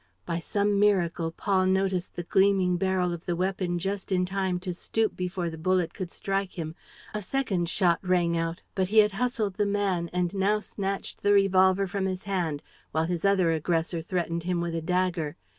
[0.25, 4.73] By some miracle, Paul noticed the gleaming barrel of the weapon just in time to
[4.73, 6.73] stoop before the bullet could strike him.
[7.13, 11.33] A second shot rang out, but he had hustled the man and now snatched the
[11.33, 15.35] revolver from his hand, while his other aggressor threatened him with a dagger.